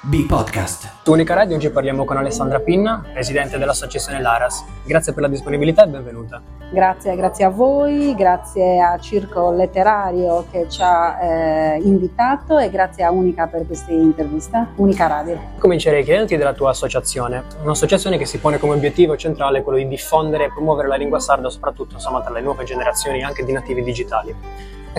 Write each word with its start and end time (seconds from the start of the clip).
B-Podcast. 0.00 1.00
Su 1.02 1.10
Unica 1.10 1.34
Radio 1.34 1.56
oggi 1.56 1.70
parliamo 1.70 2.04
con 2.04 2.16
Alessandra 2.16 2.60
Pinna, 2.60 3.04
presidente 3.12 3.58
dell'associazione 3.58 4.20
Laras. 4.20 4.64
Grazie 4.84 5.12
per 5.12 5.22
la 5.22 5.28
disponibilità 5.28 5.82
e 5.82 5.88
benvenuta. 5.88 6.40
Grazie, 6.70 7.16
grazie 7.16 7.44
a 7.44 7.48
voi, 7.48 8.14
grazie 8.14 8.80
a 8.80 8.96
Circo 8.98 9.50
Letterario 9.50 10.46
che 10.52 10.68
ci 10.68 10.80
ha 10.82 11.18
eh, 11.20 11.80
invitato 11.82 12.58
e 12.58 12.70
grazie 12.70 13.02
a 13.02 13.10
Unica 13.10 13.48
per 13.48 13.66
questa 13.66 13.90
intervista, 13.90 14.68
Unica 14.76 15.08
Radio. 15.08 15.40
Comincerei 15.58 16.04
chiedendoti 16.04 16.36
della 16.36 16.52
tua 16.52 16.70
associazione, 16.70 17.42
un'associazione 17.64 18.18
che 18.18 18.24
si 18.24 18.38
pone 18.38 18.58
come 18.58 18.74
obiettivo 18.74 19.16
centrale 19.16 19.62
quello 19.62 19.78
di 19.78 19.88
diffondere 19.88 20.44
e 20.44 20.48
promuovere 20.52 20.86
la 20.86 20.96
lingua 20.96 21.18
sarda 21.18 21.50
soprattutto 21.50 21.94
insomma, 21.94 22.20
tra 22.20 22.32
le 22.32 22.40
nuove 22.40 22.62
generazioni 22.62 23.24
anche 23.24 23.44
di 23.44 23.50
nativi 23.50 23.82
digitali. 23.82 24.32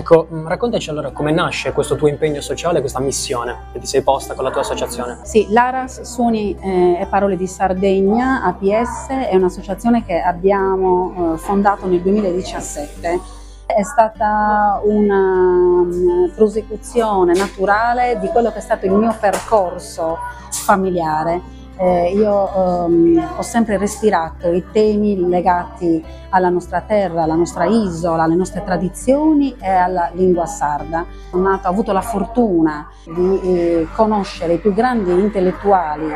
Ecco, 0.00 0.28
mm, 0.32 0.46
raccontaci 0.46 0.88
allora 0.88 1.10
come 1.10 1.30
nasce 1.30 1.72
questo 1.72 1.94
tuo 1.94 2.08
impegno 2.08 2.40
sociale, 2.40 2.80
questa 2.80 3.00
missione 3.00 3.64
che 3.70 3.80
ti 3.80 3.86
sei 3.86 4.00
posta 4.00 4.32
con 4.32 4.44
la 4.44 4.50
tua 4.50 4.62
associazione. 4.62 5.18
Sì, 5.24 5.48
l'Aras 5.50 6.00
Suoni 6.00 6.56
eh, 6.58 6.98
e 6.98 7.06
Parole 7.06 7.36
di 7.36 7.46
Sardegna, 7.46 8.42
APS, 8.44 9.08
è 9.08 9.34
un'associazione 9.34 10.02
che 10.06 10.18
abbiamo 10.18 11.34
eh, 11.34 11.36
fondato 11.36 11.86
nel 11.86 12.00
2017. 12.00 13.20
È 13.66 13.82
stata 13.82 14.80
una 14.84 15.82
um, 15.82 16.32
prosecuzione 16.34 17.34
naturale 17.34 18.18
di 18.20 18.28
quello 18.28 18.50
che 18.50 18.58
è 18.58 18.62
stato 18.62 18.86
il 18.86 18.92
mio 18.92 19.14
percorso 19.20 20.16
familiare 20.50 21.58
eh, 21.80 22.12
io 22.14 22.84
ehm, 22.86 23.36
ho 23.38 23.42
sempre 23.42 23.78
respirato 23.78 24.48
i 24.52 24.62
temi 24.70 25.26
legati 25.26 26.04
alla 26.28 26.50
nostra 26.50 26.82
terra, 26.82 27.22
alla 27.22 27.34
nostra 27.34 27.64
isola, 27.64 28.24
alle 28.24 28.34
nostre 28.34 28.62
tradizioni 28.62 29.56
e 29.58 29.68
alla 29.68 30.10
lingua 30.12 30.44
sarda. 30.44 31.06
Nato, 31.32 31.68
ho 31.68 31.70
avuto 31.70 31.92
la 31.92 32.02
fortuna 32.02 32.86
di 33.04 33.40
eh, 33.40 33.88
conoscere 33.94 34.54
i 34.54 34.58
più 34.58 34.74
grandi 34.74 35.10
intellettuali, 35.10 36.06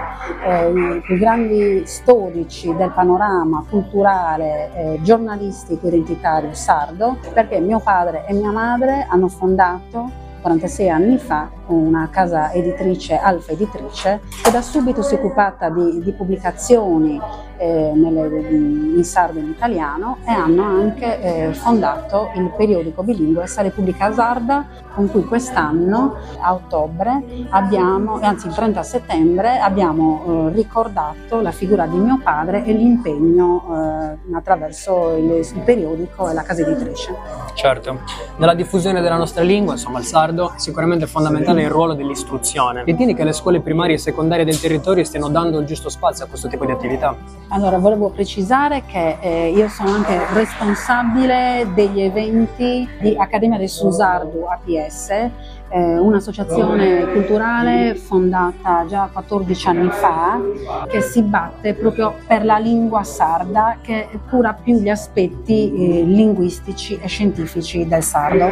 eh, 0.44 0.70
i 0.70 1.00
più 1.00 1.16
grandi 1.16 1.82
storici 1.86 2.74
del 2.76 2.92
panorama 2.92 3.64
culturale, 3.68 4.70
eh, 4.74 4.98
giornalistico, 5.00 5.86
identitario 5.86 6.52
sardo, 6.52 7.16
perché 7.32 7.58
mio 7.60 7.78
padre 7.78 8.26
e 8.26 8.34
mia 8.34 8.50
madre 8.50 9.06
hanno 9.08 9.28
fondato 9.28 10.22
46 10.42 10.90
anni 10.90 11.16
fa 11.16 11.48
una 11.66 12.08
casa 12.10 12.52
editrice, 12.52 13.16
Alfa 13.18 13.52
Editrice, 13.52 14.20
che 14.42 14.50
da 14.50 14.62
subito 14.62 15.02
si 15.02 15.14
è 15.14 15.18
occupata 15.18 15.68
di, 15.70 16.02
di 16.02 16.12
pubblicazioni 16.12 17.20
eh, 17.56 17.92
nelle, 17.94 18.26
in 18.50 19.04
sardo 19.04 19.38
e 19.38 19.42
in 19.42 19.50
italiano 19.50 20.18
e 20.26 20.30
hanno 20.30 20.64
anche 20.64 21.20
eh, 21.20 21.52
fondato 21.54 22.30
il 22.34 22.52
periodico 22.56 23.02
bilingue 23.02 23.46
Sa 23.46 23.62
Repubblica 23.62 24.12
Sarda 24.12 24.66
con 24.94 25.10
cui 25.10 25.24
quest'anno 25.24 26.16
a 26.40 26.52
ottobre 26.52 27.22
abbiamo, 27.50 28.20
anzi 28.20 28.46
il 28.46 28.54
30 28.54 28.82
settembre 28.82 29.58
abbiamo 29.58 30.48
eh, 30.48 30.54
ricordato 30.54 31.40
la 31.40 31.50
figura 31.50 31.86
di 31.86 31.96
mio 31.96 32.20
padre 32.22 32.64
e 32.64 32.72
l'impegno 32.72 33.64
eh, 33.70 34.34
attraverso 34.34 35.16
il, 35.16 35.30
il, 35.32 35.62
periodico 35.64 36.28
e 36.28 36.34
la 36.34 36.42
casa 36.42 36.62
editrice. 36.62 37.14
Certo, 37.54 38.00
nella 38.36 38.54
diffusione 38.54 39.00
della 39.00 39.16
nostra 39.16 39.42
lingua, 39.42 39.72
insomma 39.72 39.98
il 39.98 40.04
sardo, 40.04 40.52
è 40.54 40.58
sicuramente 40.58 41.06
fondamentale 41.06 41.53
il 41.62 41.70
ruolo 41.70 41.94
dell'istruzione. 41.94 42.84
Ritieni 42.84 43.14
che 43.14 43.24
le 43.24 43.32
scuole 43.32 43.60
primarie 43.60 43.96
e 43.96 43.98
secondarie 43.98 44.44
del 44.44 44.60
territorio 44.60 45.04
stiano 45.04 45.28
dando 45.28 45.58
il 45.60 45.66
giusto 45.66 45.88
spazio 45.88 46.24
a 46.24 46.28
questo 46.28 46.48
tipo 46.48 46.64
di 46.64 46.72
attività? 46.72 47.16
Allora, 47.48 47.78
volevo 47.78 48.10
precisare 48.10 48.84
che 48.86 49.18
eh, 49.20 49.50
io 49.50 49.68
sono 49.68 49.90
anche 49.90 50.18
responsabile 50.32 51.66
degli 51.74 52.00
eventi 52.00 52.88
di 53.00 53.16
Accademia 53.16 53.58
del 53.58 53.68
Susardu 53.68 54.44
APS, 54.44 55.30
eh, 55.74 55.98
un'associazione 55.98 57.04
culturale 57.10 57.96
fondata 57.96 58.84
già 58.86 59.10
14 59.12 59.68
anni 59.68 59.88
fa 59.90 60.40
che 60.86 61.00
si 61.00 61.20
batte 61.22 61.74
proprio 61.74 62.14
per 62.28 62.44
la 62.44 62.58
lingua 62.58 63.02
sarda 63.02 63.78
che 63.82 64.08
cura 64.30 64.52
più 64.52 64.78
gli 64.78 64.88
aspetti 64.88 65.72
eh, 65.72 66.04
linguistici 66.04 66.96
e 67.02 67.08
scientifici 67.08 67.88
del 67.88 68.04
sardo. 68.04 68.50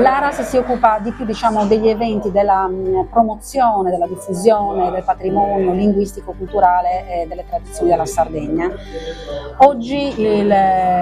L'ARAS 0.00 0.42
si 0.42 0.56
occupa 0.56 0.98
di 0.98 1.12
più 1.12 1.24
diciamo, 1.24 1.64
degli 1.66 1.86
eventi 1.86 2.32
della 2.32 2.66
mm, 2.66 3.02
promozione, 3.08 3.90
della 3.90 4.08
diffusione 4.08 4.90
del 4.90 5.04
patrimonio 5.04 5.72
linguistico-culturale 5.72 7.22
e 7.22 7.26
delle 7.28 7.44
tradizioni 7.46 7.90
della 7.90 8.06
Sardegna. 8.06 8.68
Oggi 9.58 10.20
il, 10.20 10.52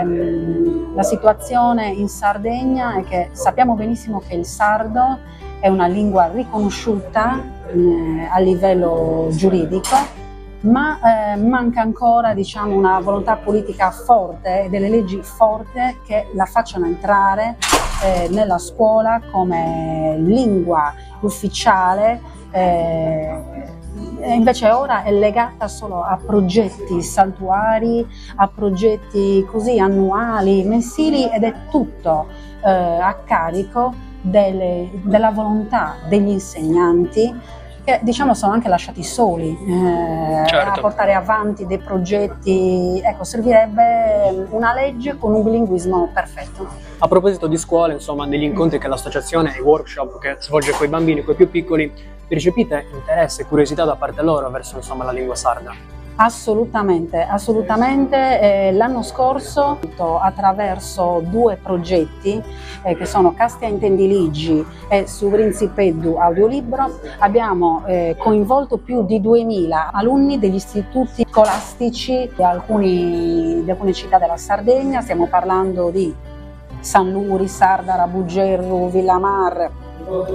mm, 0.04 0.94
la 0.94 1.02
situazione 1.02 1.86
in 1.86 2.08
Sardegna 2.08 2.96
è 2.98 3.04
che 3.04 3.30
sappiamo 3.32 3.72
benissimo 3.72 4.20
che 4.26 4.34
il 4.34 4.44
sardo 4.44 5.40
è 5.62 5.68
una 5.68 5.86
lingua 5.86 6.26
riconosciuta 6.26 7.40
eh, 7.68 8.28
a 8.28 8.40
livello 8.40 9.28
giuridico, 9.30 9.94
ma 10.62 10.98
eh, 10.98 11.36
manca 11.36 11.82
ancora 11.82 12.34
diciamo, 12.34 12.74
una 12.74 12.98
volontà 12.98 13.36
politica 13.36 13.92
forte 13.92 14.64
e 14.64 14.68
delle 14.68 14.88
leggi 14.88 15.22
forti 15.22 15.78
che 16.04 16.26
la 16.34 16.46
facciano 16.46 16.86
entrare 16.86 17.58
eh, 18.02 18.26
nella 18.30 18.58
scuola 18.58 19.20
come 19.30 20.16
lingua 20.18 20.92
ufficiale. 21.20 22.20
Eh, 22.50 23.40
invece 24.24 24.68
ora 24.68 25.04
è 25.04 25.12
legata 25.12 25.68
solo 25.68 26.02
a 26.02 26.16
progetti 26.16 27.02
saltuari, 27.02 28.04
a 28.34 28.48
progetti 28.48 29.46
così 29.48 29.78
annuali, 29.78 30.64
mensili 30.64 31.30
ed 31.30 31.44
è 31.44 31.54
tutto 31.70 32.26
eh, 32.64 32.68
a 32.68 33.14
carico 33.24 34.10
delle, 34.22 34.88
della 35.02 35.30
volontà 35.30 35.96
degli 36.08 36.28
insegnanti 36.28 37.60
che 37.84 37.98
diciamo 38.02 38.32
sono 38.32 38.52
anche 38.52 38.68
lasciati 38.68 39.02
soli 39.02 39.50
eh, 39.50 40.44
certo. 40.46 40.70
a 40.70 40.80
portare 40.80 41.14
avanti 41.14 41.66
dei 41.66 41.78
progetti. 41.78 43.00
Ecco, 43.04 43.24
servirebbe 43.24 44.46
una 44.50 44.72
legge 44.72 45.18
con 45.18 45.34
un 45.34 45.42
bilinguismo 45.42 46.10
perfetto. 46.14 46.66
A 46.98 47.08
proposito 47.08 47.48
di 47.48 47.56
scuole, 47.56 47.94
insomma, 47.94 48.26
degli 48.28 48.44
incontri 48.44 48.78
che 48.78 48.86
l'associazione 48.86 49.54
e 49.56 49.58
i 49.58 49.62
workshop 49.62 50.20
che 50.20 50.36
svolge 50.38 50.70
con 50.72 50.86
i 50.86 50.88
bambini, 50.88 51.24
con 51.24 51.34
i 51.34 51.36
più 51.36 51.50
piccoli, 51.50 51.92
percepite 52.28 52.86
interesse 52.92 53.42
e 53.42 53.46
curiosità 53.46 53.84
da 53.84 53.96
parte 53.96 54.22
loro 54.22 54.48
verso 54.50 54.76
insomma, 54.76 55.04
la 55.04 55.12
lingua 55.12 55.34
sarda? 55.34 56.01
Assolutamente, 56.16 57.22
assolutamente. 57.22 58.40
Eh, 58.40 58.72
l'anno 58.72 59.02
scorso 59.02 59.78
attraverso 60.20 61.22
due 61.24 61.56
progetti 61.56 62.40
eh, 62.82 62.96
che 62.96 63.06
sono 63.06 63.32
Castia 63.32 63.68
Intendiligi 63.68 64.64
e 64.88 65.06
Suvrinzipeddu 65.06 66.16
Audiolibro 66.16 66.98
abbiamo 67.18 67.84
eh, 67.86 68.14
coinvolto 68.18 68.76
più 68.76 69.04
di 69.04 69.20
2000 69.20 69.90
alunni 69.92 70.38
degli 70.38 70.54
istituti 70.54 71.24
scolastici 71.28 72.30
di, 72.34 72.42
alcuni, 72.42 73.62
di 73.64 73.70
alcune 73.70 73.92
città 73.92 74.18
della 74.18 74.36
Sardegna, 74.36 75.00
stiamo 75.00 75.26
parlando 75.26 75.90
di 75.90 76.14
San 76.80 77.10
Luri, 77.10 77.48
Sardara, 77.48 78.06
Buggerru, 78.06 78.90
Villamar, 78.90 79.70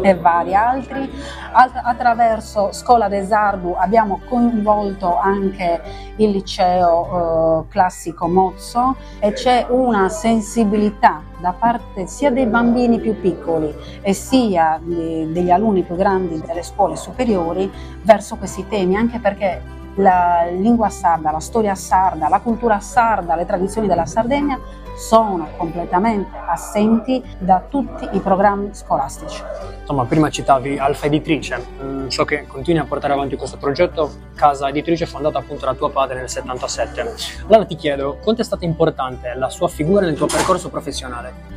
e 0.02 0.16
vari 0.16 0.56
altri. 0.56 1.10
Attraverso 1.52 2.72
Scuola 2.72 3.08
de 3.08 3.24
Sardu 3.26 3.74
abbiamo 3.78 4.22
coinvolto 4.28 5.18
anche 5.18 5.82
il 6.18 6.30
liceo 6.32 7.64
eh, 7.64 7.68
classico 7.70 8.28
Mozzo 8.28 8.96
e 9.20 9.34
c'è 9.34 9.66
una 9.70 10.10
sensibilità 10.10 11.22
da 11.40 11.54
parte 11.54 12.08
sia 12.08 12.32
dei 12.32 12.46
bambini 12.46 13.00
più 13.00 13.20
piccoli 13.20 13.74
e 14.02 14.14
sia 14.14 14.80
degli 14.82 15.50
alunni 15.50 15.84
più 15.84 15.96
grandi 15.96 16.42
delle 16.46 16.64
scuole 16.64 16.96
superiori 16.96 17.72
verso 18.02 18.36
questi 18.38 18.68
temi, 18.68 18.96
anche 18.96 19.20
perché 19.20 19.76
la 19.98 20.48
lingua 20.52 20.90
sarda, 20.90 21.32
la 21.32 21.40
storia 21.40 21.76
sarda, 21.76 22.30
la 22.30 22.40
cultura 22.40 22.80
sarda, 22.80 23.36
le 23.36 23.46
tradizioni 23.46 23.88
della 23.88 24.06
Sardegna 24.06 24.60
sono 24.98 25.48
completamente 25.58 26.36
assenti 26.48 27.24
da 27.38 27.64
tutti 27.70 28.10
i 28.12 28.20
programmi 28.20 28.74
scolastici. 28.74 29.44
Insomma, 29.82 30.06
prima 30.06 30.30
citavi 30.30 30.80
Alfa 30.80 31.06
Editrice, 31.06 31.64
mm, 31.82 32.08
so 32.08 32.26
che 32.26 32.46
continui 32.48 32.82
a 32.82 32.86
portare 32.86 33.14
avanti 33.14 33.38
questo 33.38 33.58
progetto, 33.58 34.12
casa 34.36 34.68
editrice 34.68 35.06
fondata 35.06 35.38
appunto 35.38 35.66
da 35.66 35.76
tuo 35.76 35.90
padre 35.90 36.18
nel 36.18 36.30
77. 36.30 37.14
Allora 37.48 37.66
ti 37.66 37.76
chiedo, 37.76 38.18
quanto 38.22 38.42
è 38.42 38.44
stata 38.44 38.66
importante 38.66 39.34
la 39.36 39.50
sua 39.50 39.68
figura 39.68 40.06
nel 40.06 40.16
tuo 40.16 40.26
percorso 40.26 40.70
professionale? 40.70 41.56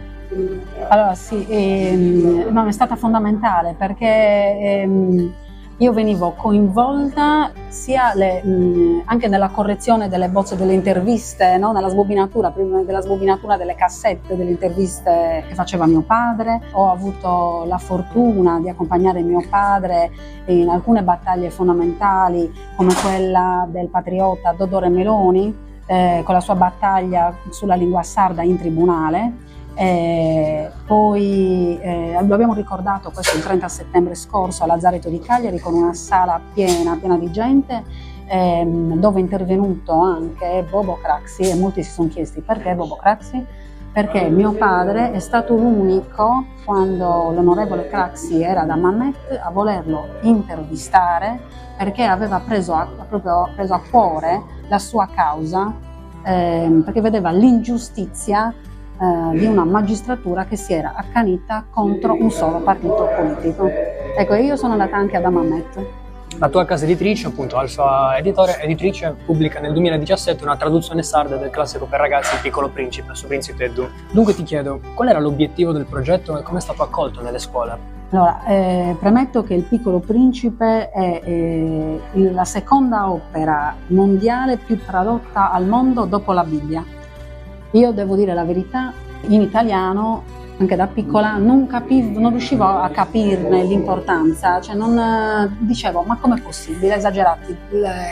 Allora 0.88 1.14
sì, 1.14 1.44
ehm, 1.48 2.52
no, 2.52 2.66
è 2.66 2.72
stata 2.72 2.94
fondamentale 2.94 3.74
perché 3.76 4.06
ehm, 4.06 5.34
io 5.80 5.92
venivo 5.94 6.32
coinvolta 6.32 7.52
sia 7.68 8.12
le, 8.14 8.42
mh, 8.42 9.02
anche 9.06 9.28
nella 9.28 9.48
correzione 9.48 10.10
delle 10.10 10.28
bozze 10.28 10.54
delle 10.54 10.74
interviste, 10.74 11.56
no? 11.56 11.72
nella 11.72 11.88
sbobinatura, 11.88 12.50
prima 12.50 12.82
della 12.82 13.00
sbobinatura 13.00 13.56
delle 13.56 13.74
cassette 13.74 14.36
delle 14.36 14.50
interviste 14.50 15.42
che 15.48 15.54
faceva 15.54 15.86
mio 15.86 16.02
padre. 16.02 16.60
Ho 16.72 16.90
avuto 16.90 17.64
la 17.66 17.78
fortuna 17.78 18.60
di 18.60 18.68
accompagnare 18.68 19.22
mio 19.22 19.42
padre 19.48 20.10
in 20.46 20.68
alcune 20.68 21.02
battaglie 21.02 21.48
fondamentali 21.48 22.52
come 22.76 22.92
quella 23.00 23.66
del 23.70 23.88
patriota 23.88 24.52
Dodore 24.52 24.90
Meloni, 24.90 25.68
eh, 25.86 26.20
con 26.26 26.34
la 26.34 26.40
sua 26.40 26.56
battaglia 26.56 27.34
sulla 27.48 27.74
lingua 27.74 28.02
sarda 28.02 28.42
in 28.42 28.58
tribunale 28.58 29.48
eh, 29.74 30.70
poi 30.86 31.78
eh, 31.80 32.18
lo 32.22 32.34
abbiamo 32.34 32.54
ricordato 32.54 33.10
questo 33.10 33.36
il 33.36 33.42
30 33.42 33.68
settembre 33.68 34.14
scorso 34.14 34.64
a 34.64 34.66
Lazzaretto 34.66 35.08
di 35.08 35.20
Cagliari 35.20 35.58
con 35.58 35.74
una 35.74 35.94
sala 35.94 36.40
piena, 36.52 36.96
piena 36.96 37.16
di 37.16 37.30
gente 37.30 37.84
ehm, 38.26 38.98
dove 38.98 39.18
è 39.18 39.22
intervenuto 39.22 39.92
anche 39.92 40.64
Bobo 40.68 40.98
Craxi 41.02 41.42
e 41.42 41.54
molti 41.54 41.82
si 41.82 41.90
sono 41.90 42.08
chiesti 42.08 42.40
perché 42.40 42.74
Bobo 42.74 42.96
Craxi? 42.96 43.44
Perché 43.92 44.28
mio 44.28 44.52
padre 44.52 45.10
è 45.10 45.18
stato 45.18 45.54
l'unico 45.56 46.44
quando 46.64 47.32
l'onorevole 47.32 47.88
Craxi 47.88 48.40
era 48.40 48.62
da 48.62 48.76
Mamet 48.76 49.40
a 49.42 49.50
volerlo 49.50 50.06
intervistare 50.22 51.40
perché 51.76 52.04
aveva 52.04 52.40
preso 52.40 52.72
a, 52.74 52.86
proprio 53.08 53.50
preso 53.56 53.74
a 53.74 53.80
cuore 53.90 54.42
la 54.68 54.78
sua 54.78 55.08
causa 55.12 55.74
ehm, 56.22 56.82
perché 56.82 57.00
vedeva 57.00 57.30
l'ingiustizia 57.30 58.54
eh, 59.00 59.38
di 59.38 59.46
una 59.46 59.64
magistratura 59.64 60.44
che 60.44 60.56
si 60.56 60.74
era 60.74 60.92
accanita 60.94 61.64
contro 61.70 62.12
un 62.12 62.30
solo 62.30 62.58
partito 62.58 63.08
politico. 63.16 63.66
Ecco, 64.16 64.34
io 64.34 64.56
sono 64.56 64.72
andata 64.72 64.96
anche 64.96 65.16
ad 65.16 65.24
Amamet. 65.24 65.86
La 66.38 66.48
tua 66.48 66.64
casa 66.64 66.84
editrice, 66.84 67.26
appunto 67.26 67.56
Alfa 67.56 68.16
Editore, 68.16 68.60
editrice, 68.60 69.14
pubblica 69.24 69.58
nel 69.60 69.72
2017 69.72 70.42
una 70.44 70.56
traduzione 70.56 71.02
sarda 71.02 71.36
del 71.36 71.50
classico 71.50 71.86
per 71.86 71.98
ragazzi 72.00 72.34
Il 72.34 72.40
piccolo 72.40 72.68
principe, 72.68 73.14
su 73.14 73.26
Principe 73.26 73.64
Edu. 73.64 73.88
Dunque 74.12 74.34
ti 74.34 74.42
chiedo, 74.42 74.80
qual 74.94 75.08
era 75.08 75.18
l'obiettivo 75.18 75.72
del 75.72 75.86
progetto 75.86 76.38
e 76.38 76.42
come 76.42 76.58
è 76.58 76.62
stato 76.62 76.82
accolto 76.82 77.20
nelle 77.20 77.38
scuole? 77.38 77.98
Allora, 78.10 78.44
eh, 78.44 78.96
premetto 78.98 79.42
che 79.42 79.54
Il 79.54 79.62
piccolo 79.62 79.98
principe 79.98 80.90
è 80.90 81.20
eh, 81.24 82.00
la 82.12 82.44
seconda 82.44 83.10
opera 83.10 83.74
mondiale 83.88 84.56
più 84.56 84.78
tradotta 84.84 85.50
al 85.50 85.66
mondo 85.66 86.04
dopo 86.04 86.32
la 86.32 86.44
Bibbia. 86.44 86.84
Io 87.72 87.92
devo 87.92 88.16
dire 88.16 88.34
la 88.34 88.44
verità, 88.44 88.92
in 89.28 89.42
italiano, 89.42 90.24
anche 90.58 90.76
da 90.76 90.86
piccola, 90.86 91.36
non, 91.36 91.66
capivo, 91.66 92.18
non 92.18 92.32
riuscivo 92.32 92.64
a 92.64 92.88
capirne 92.90 93.62
l'importanza, 93.64 94.60
cioè 94.60 94.74
non 94.74 94.98
eh, 94.98 95.56
dicevo 95.60 96.02
ma 96.02 96.16
com'è 96.16 96.40
possibile, 96.40 96.96
esagerati, 96.96 97.56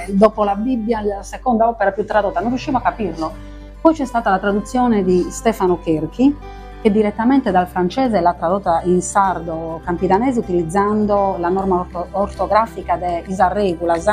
dopo 0.08 0.44
la 0.44 0.54
Bibbia, 0.54 1.02
la 1.02 1.22
seconda 1.22 1.68
opera 1.68 1.92
più 1.92 2.06
tradotta, 2.06 2.40
non 2.40 2.50
riuscivo 2.50 2.78
a 2.78 2.80
capirlo. 2.80 3.32
Poi 3.80 3.94
c'è 3.94 4.04
stata 4.06 4.30
la 4.30 4.38
traduzione 4.38 5.02
di 5.02 5.26
Stefano 5.30 5.78
Cherchi, 5.80 6.34
che 6.80 6.90
direttamente 6.90 7.50
dal 7.50 7.66
francese 7.66 8.20
l'ha 8.20 8.34
tradotta 8.34 8.82
in 8.84 9.02
sardo 9.02 9.80
campidanese 9.84 10.38
utilizzando 10.38 11.36
la 11.38 11.48
norma 11.48 11.86
ortografica 12.12 12.96
de 12.96 13.24
Isar 13.26 13.52
Regulas, 13.52 14.06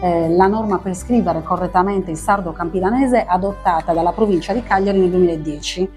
eh, 0.00 0.28
la 0.28 0.46
norma 0.46 0.78
per 0.78 0.94
scrivere 0.94 1.42
correttamente 1.42 2.10
il 2.10 2.16
sardo 2.16 2.52
campidanese 2.52 3.24
adottata 3.24 3.92
dalla 3.92 4.12
provincia 4.12 4.52
di 4.52 4.62
Cagliari 4.62 4.98
nel 4.98 5.10
2010. 5.10 5.90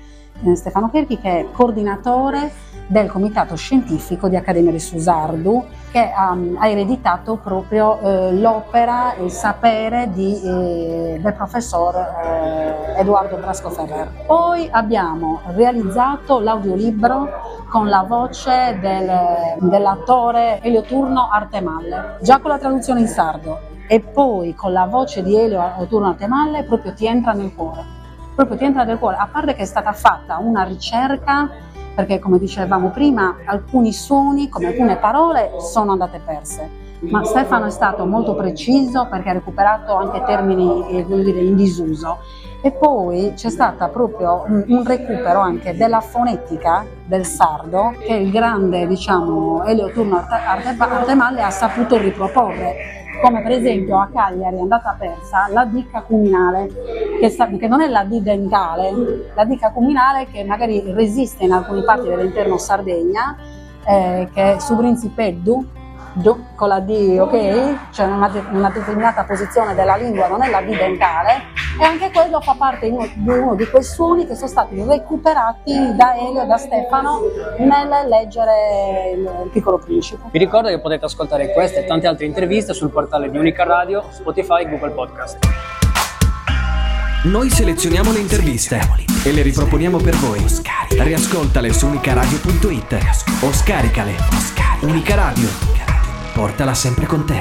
Eh, 0.44 0.56
Stefano 0.56 0.90
Cherchi 0.90 1.20
che 1.20 1.40
è 1.40 1.46
coordinatore 1.52 2.70
del 2.88 3.10
comitato 3.10 3.56
scientifico 3.56 4.28
di 4.28 4.36
Accademia 4.36 4.72
di 4.72 4.80
Susardu 4.80 5.64
che 5.92 6.12
um, 6.18 6.58
ha 6.60 6.68
ereditato 6.68 7.36
proprio 7.36 8.00
eh, 8.00 8.34
l'opera 8.34 9.14
e 9.14 9.24
il 9.24 9.32
sapere 9.32 10.10
di, 10.12 10.42
eh, 10.42 11.20
del 11.22 11.34
professor 11.34 11.96
eh, 11.96 13.00
Edoardo 13.00 13.38
Brasco 13.38 13.70
Ferrer. 13.70 14.26
Poi 14.26 14.68
abbiamo 14.70 15.42
realizzato 15.54 16.40
l'audiolibro 16.40 17.30
con 17.70 17.88
la 17.88 18.04
voce 18.06 18.78
del, 18.82 19.70
dell'attore 19.70 20.60
Elio 20.62 20.82
Turno 20.82 21.30
Artemalle, 21.32 22.18
già 22.22 22.40
con 22.40 22.52
la 22.52 22.58
traduzione 22.58 23.02
in 23.02 23.08
sardo 23.08 23.71
e 23.92 24.00
poi 24.00 24.56
con 24.56 24.72
la 24.72 24.86
voce 24.86 25.22
di 25.22 25.36
Elio 25.38 25.62
Turno 25.90 26.08
Artemalle 26.08 26.64
proprio 26.64 26.94
ti 26.94 27.06
entra 27.06 27.34
nel 27.34 27.54
cuore, 27.54 27.84
proprio 28.34 28.56
ti 28.56 28.64
entra 28.64 28.86
nel 28.86 28.98
cuore, 28.98 29.18
a 29.18 29.28
parte 29.30 29.54
che 29.54 29.64
è 29.64 29.66
stata 29.66 29.92
fatta 29.92 30.38
una 30.38 30.64
ricerca 30.64 31.50
perché 31.94 32.18
come 32.18 32.40
dicevamo 32.40 32.92
prima 32.92 33.40
alcuni 33.44 33.92
suoni 33.92 34.48
come 34.48 34.68
alcune 34.68 34.96
parole 34.96 35.56
sono 35.60 35.92
andate 35.92 36.22
perse. 36.24 36.70
Ma 37.02 37.26
Stefano 37.26 37.66
è 37.66 37.70
stato 37.70 38.06
molto 38.06 38.34
preciso 38.34 39.08
perché 39.10 39.32
ha 39.32 39.34
recuperato 39.34 39.94
anche 39.96 40.24
termini 40.24 40.88
eh, 40.92 41.06
dire, 41.06 41.42
in 41.42 41.58
disuso 41.58 42.20
e 42.64 42.72
poi 42.72 43.34
c'è 43.36 43.50
stato 43.50 43.88
proprio 43.90 44.44
un 44.48 44.84
recupero 44.86 45.40
anche 45.40 45.76
della 45.76 46.00
fonetica 46.00 46.86
del 47.06 47.26
sardo 47.26 47.94
che 48.00 48.14
il 48.14 48.32
grande 48.32 48.86
diciamo 48.86 49.64
Elio 49.64 49.90
Turno 49.90 50.24
Artemalle 50.28 51.42
ha 51.42 51.50
saputo 51.50 51.98
riproporre 51.98 53.00
come 53.22 53.42
per 53.42 53.52
esempio 53.52 54.00
a 54.00 54.10
Cagliari 54.12 54.58
è 54.58 54.60
andata 54.60 54.96
persa 54.98 55.48
la 55.52 55.64
D 55.66 55.90
cacuminale, 55.92 56.68
che, 57.20 57.58
che, 57.58 57.68
non 57.68 57.82
è 57.82 57.88
la 57.88 58.04
D 58.04 58.20
dentale, 58.20 59.30
la 59.36 59.46
D 59.46 59.58
cacuminale 59.60 60.26
che 60.32 60.44
magari 60.44 60.92
resiste 60.92 61.44
in 61.44 61.52
alcune 61.52 61.84
parti 61.84 62.08
dell'interno 62.08 62.58
Sardegna, 62.58 63.38
eh, 63.86 64.28
che 64.34 64.56
è 64.56 64.60
su 64.60 64.76
Principeddu, 66.12 66.46
con 66.56 66.68
la 66.68 66.80
D, 66.80 67.18
ok? 67.20 67.92
Cioè 67.92 68.06
una, 68.06 68.32
una, 68.52 68.70
determinata 68.70 69.24
posizione 69.24 69.74
della 69.74 69.96
lingua 69.96 70.28
non 70.28 70.44
è 70.44 70.50
la 70.50 70.62
D 70.62 70.76
dentale 70.76 71.44
e 71.80 71.84
anche 71.84 72.12
quello 72.12 72.42
fa 72.42 72.56
parte 72.58 72.88
di 72.88 72.94
uno, 72.94 73.08
di 73.14 73.30
uno 73.30 73.56
di 73.56 73.66
quei 73.70 73.84
suoni 73.84 74.26
che 74.26 74.36
sono 74.36 74.48
stati 74.48 74.82
recuperati 74.84 75.96
da 75.96 76.16
Elio 76.16 76.44
e 76.44 76.46
da 76.46 76.58
Stefano 76.58 77.22
nel 77.58 78.08
leggere 78.08 79.12
il, 79.16 79.50
Piccolo 79.52 79.78
Principe. 79.78 80.24
Vi 80.32 80.40
ricordo 80.40 80.68
che 80.68 80.80
potete 80.80 81.06
ascoltare 81.06 81.52
queste 81.54 81.84
e 81.84 81.86
tante 81.86 82.08
altre 82.08 82.26
interviste 82.26 82.74
sul 82.74 82.90
portale 82.90 83.30
di 83.30 83.38
Unica 83.38 83.64
Radio, 83.64 84.04
Spotify 84.10 84.64
e 84.64 84.70
Google 84.70 84.92
Podcast. 84.92 85.40
Noi 87.24 87.50
selezioniamo 87.50 88.12
le 88.12 88.20
interviste 88.20 88.80
e 89.24 89.32
le 89.32 89.42
riproponiamo 89.42 89.98
per 89.98 90.16
voi. 90.16 90.44
Riascoltale 90.90 91.72
su 91.72 91.88
unicaradio.it 91.88 92.98
o 93.42 93.52
scaricale. 93.52 94.16
Unica 94.82 95.16
Radio 95.16 95.91
portala 96.36 96.76
sempre 96.76 97.08
con 97.08 97.26
te. 97.26 97.40